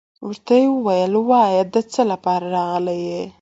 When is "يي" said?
3.07-3.21